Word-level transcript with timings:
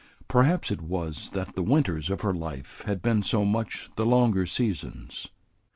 Perhaps 0.27 0.71
it 0.71 0.81
was 0.81 1.29
that 1.29 1.53
the 1.53 1.61
winters 1.61 2.09
of 2.09 2.21
her 2.21 2.33
life 2.33 2.81
had 2.87 3.03
been 3.03 3.21
so 3.21 3.45
much 3.45 3.91
the 3.97 4.03
longer 4.03 4.47
seasons. 4.47 5.27